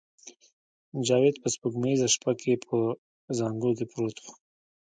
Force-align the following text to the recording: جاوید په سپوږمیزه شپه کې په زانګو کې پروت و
جاوید 1.07 1.35
په 1.41 1.47
سپوږمیزه 1.53 2.07
شپه 2.15 2.31
کې 2.41 2.53
په 2.65 2.77
زانګو 3.37 3.71
کې 3.77 3.85
پروت 3.91 4.17
و 4.21 4.25